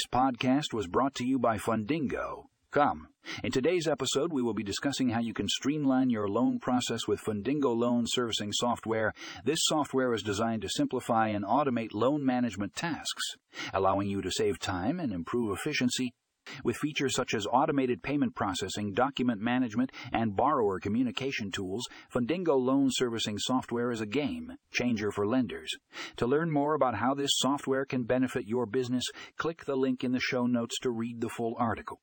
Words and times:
podcast 0.00 0.72
was 0.72 0.86
brought 0.86 1.14
to 1.16 1.26
you 1.26 1.38
by 1.38 1.58
Fundingo. 1.58 2.44
Come. 2.70 3.08
In 3.44 3.52
today's 3.52 3.86
episode, 3.86 4.32
we 4.32 4.40
will 4.40 4.54
be 4.54 4.62
discussing 4.62 5.10
how 5.10 5.20
you 5.20 5.34
can 5.34 5.46
streamline 5.46 6.08
your 6.08 6.26
loan 6.26 6.58
process 6.58 7.06
with 7.06 7.20
Fundingo 7.20 7.76
loan 7.76 8.04
servicing 8.06 8.52
software. 8.52 9.12
This 9.44 9.58
software 9.64 10.14
is 10.14 10.22
designed 10.22 10.62
to 10.62 10.70
simplify 10.70 11.28
and 11.28 11.44
automate 11.44 11.92
loan 11.92 12.24
management 12.24 12.74
tasks, 12.74 13.36
allowing 13.74 14.08
you 14.08 14.22
to 14.22 14.30
save 14.30 14.58
time 14.58 14.98
and 14.98 15.12
improve 15.12 15.52
efficiency. 15.52 16.14
With 16.64 16.76
features 16.76 17.14
such 17.14 17.34
as 17.34 17.46
automated 17.46 18.02
payment 18.02 18.34
processing, 18.34 18.92
document 18.92 19.40
management, 19.40 19.92
and 20.12 20.36
borrower 20.36 20.80
communication 20.80 21.50
tools, 21.50 21.86
Fundingo 22.12 22.58
loan 22.58 22.88
servicing 22.90 23.38
software 23.38 23.90
is 23.90 24.00
a 24.00 24.06
game 24.06 24.52
changer 24.70 25.10
for 25.10 25.26
lenders. 25.26 25.70
To 26.16 26.26
learn 26.26 26.50
more 26.50 26.74
about 26.74 26.96
how 26.96 27.14
this 27.14 27.32
software 27.34 27.84
can 27.84 28.04
benefit 28.04 28.46
your 28.46 28.66
business, 28.66 29.04
click 29.36 29.64
the 29.64 29.76
link 29.76 30.04
in 30.04 30.12
the 30.12 30.20
show 30.20 30.46
notes 30.46 30.78
to 30.80 30.90
read 30.90 31.20
the 31.20 31.28
full 31.28 31.54
article. 31.58 32.00